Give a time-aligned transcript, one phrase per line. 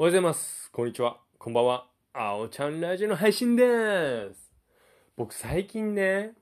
[0.00, 0.70] おはようございます。
[0.70, 1.16] こんにちは。
[1.38, 1.88] こんばんは。
[2.14, 4.52] あおちゃんラジオの配信です。
[5.16, 6.34] 僕最近ね、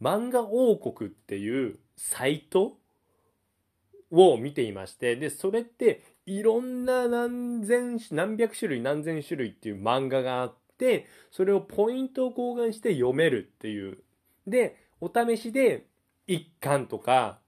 [0.00, 2.78] 漫画王国っていうサイト
[4.10, 13.98] を見ていまして、で、それっていろんな何千、何百種類何千種類っていう漫画があって、それをポイントを交換して読めるっていう。
[14.46, 15.88] で、お試しで
[16.26, 17.38] 1巻とか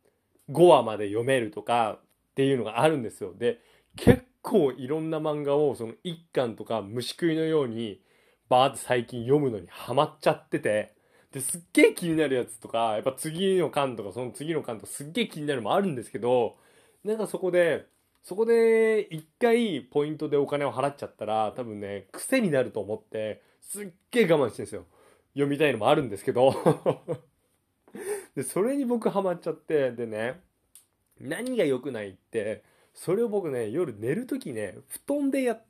[0.50, 2.00] 5話まで読めるとかっ
[2.34, 3.32] ていうのがあるんですよ。
[3.34, 3.62] で、
[3.96, 8.00] 結構いろんな漫画をその1巻とか虫食いのように
[8.48, 10.94] バーって最近読むのにハマっちゃってて、
[11.32, 16.57] ですっげえ気になるやつとか、やっぱ次の巻とかその次の巻とかすっげえ気になるのもあるんですけど、
[17.04, 17.86] なんかそこで、
[18.22, 24.85] そこで一回ポイントでお金を払っちゃったら多分ね、癖になると思って、すっげえ我慢してるんですよ。
[25.35, 26.54] 読みたいのもあるんですけど。
[28.36, 30.40] で、それに僕ハマっちゃって、でね、
[31.21, 32.62] 何が良くないって、
[32.97, 35.61] それを僕ね、夜寝るときね、布団でや、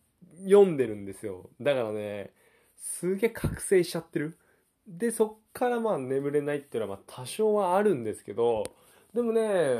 [0.44, 1.50] 読んでるんですよ。
[1.60, 2.32] だからね、
[2.76, 4.38] すげえ覚醒しちゃってる。
[4.86, 8.64] で、そっからまあ眠れないっていうのはまあ多少はあるんですけど、
[9.12, 9.78] でもね、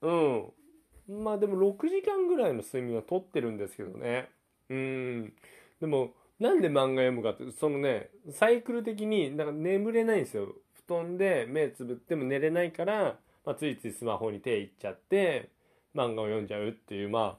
[0.00, 0.52] うん。
[1.08, 4.30] まあでも6時間ぐらいの睡眠はとってるんですけどね。
[4.70, 5.32] うん。
[5.80, 10.54] でも、なんで漫画読むかって、そのね、サイクル的に、なんか眠れないんですよ。
[10.86, 15.50] 布団で目つぶっても寝れないから、まあ、ついついスマホに手いっちゃって、
[15.94, 17.38] 漫画を読んじゃうっていう、ま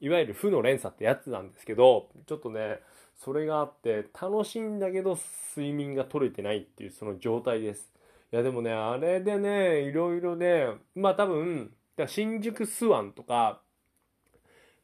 [0.00, 2.80] いわゆる負の連鎖ってやつなんですけど、ちょっとね、
[3.16, 5.18] それがあって、楽しいんだけど
[5.56, 7.92] 睡眠が取れてないっていうその状態です。
[8.32, 11.72] いやでもね、あれでね、いろいろね、まあ多分、
[12.06, 13.60] 新宿スワンとか、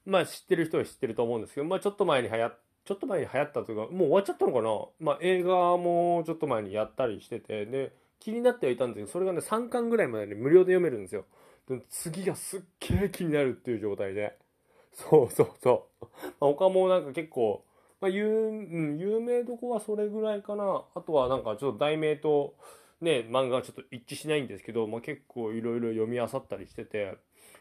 [0.04, 4.70] まあ知ってる人は知ってると思うんですけど、まあちょっと前に流行っちょっと前に流行ったというか、もう終わっちゃったのかな？
[5.00, 7.92] まあ映画もちょっと前にやったりしてて、で、
[8.24, 11.26] 気になってはいたんですけど、それがね、3巻ぐらいまでに無料で読めるんですよ。
[11.68, 14.38] でも次がすっげえ気になるっていう状態で。
[14.94, 16.04] そうそうそう。
[16.40, 17.62] まあ、他もなんか結構、
[18.00, 20.84] まあ、有、うん、有名どこはそれぐらいかな。
[20.94, 22.54] あとはなんかちょっと題名と、
[23.02, 27.18] ね、漫画がちょっと一致しないんですけど、まあ、結構いろいろ読み漁ったりしてて、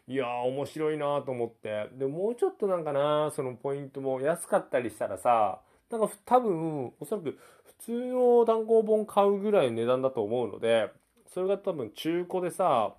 [0.07, 1.89] いやー面白いなと思って。
[1.97, 5.59] で、もうちょっとなんかな、そのポイントも安かったりしたらさ、
[5.93, 10.91] なんか多分、おそらく普通の単行本買うぐらいの値段だと思うので、
[11.27, 12.95] それが多分中古でさ、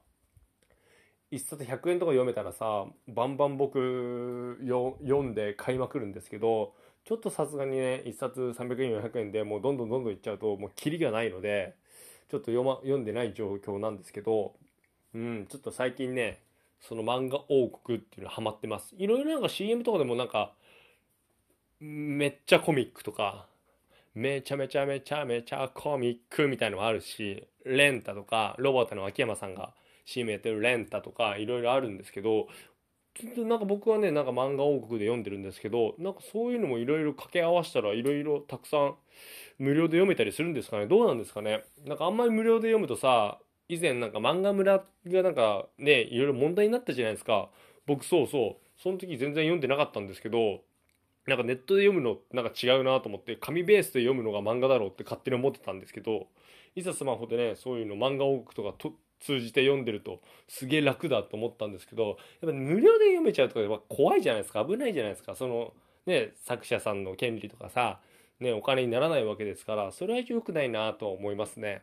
[1.33, 11.75] 一冊100円とか読めたらさ、バンバン僕読んで買いまくるんですけど、ちょっとさすがにね、一冊300円、400円でもうどんどんどんどんいっちゃうと、もうキリがないので、
[12.31, 14.55] ちょっと読,、ま、読んでない状況なんですけど、
[15.15, 16.41] うん、ちょっと最近ね、
[16.81, 18.95] その漫画王国っていうのハマってます。
[18.97, 20.55] いろいろなんか CM とかでもなんか、
[21.81, 23.47] めっちゃコミックとか、
[24.15, 29.75] めちゃめちゃめちゃめちゃコミックみたいのもあるし、レンタとか、ロボットの秋山さんが
[30.05, 32.49] CM やってるレンタとか、いろいろあるんですけど、
[33.37, 38.95] なんか僕はね、なんか漫画王国で読んでるんですけど、なんかそういうのもいろいろ掛け合わせたらいろいろたくさん
[39.59, 47.49] 無料で読めたりするんですかねどうなんですかねなんかあんまり無料で読むとさ、以前なんか漫画村がなんかね、いろいろ問題になったじゃないですか。
[47.87, 48.81] 僕そうそう。
[48.83, 50.63] その時全然読んでなかったんですけど、
[51.27, 56.27] なんかネットで読むのなんか違うなと思って、紙ベースで読むのが漫画だろうって勝手に思ってたんですけど、
[56.75, 64.65] いざスマホでね、そういうの漫画王国とかと通じて読んでるとすげえ楽だと思ったんですけど、やっぱ無料で読めちゃうとかやっぱ怖いじゃないですか。
[64.65, 65.35] 危ないじゃないですか。
[65.35, 65.73] その
[66.07, 68.01] ね、作者さんの権利とかさ、
[68.41, 71.83] ね、お金にならないわけですから、それは良くないなと思いますね。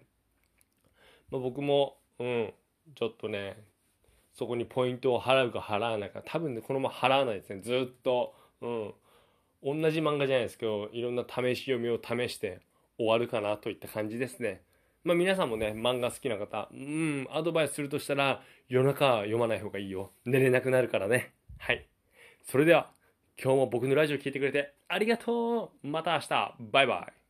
[1.32, 2.54] まあ、僕も、うん、
[2.96, 3.58] ちょっとね、
[4.34, 7.62] そこにポイントを払うか払わないか、多分ね、このまま払わないですね。
[7.62, 8.94] ずっと、うん。
[9.64, 12.62] 同じ漫画じゃないですけど、いろんな試し読みを試して
[12.98, 14.62] 終わるかなといった感じですね。
[15.04, 20.12] まあ皆さんもね、漫画好きな方、うん、アドバイスするとしたら、夜中は読まない方がいいよ。
[20.26, 21.34] 寝れなくなるからね。
[21.58, 21.88] はい。
[22.44, 22.92] それでは、
[23.44, 27.21] 今日も僕のラジオ聞いてくれてありがとうまた明日バイバイ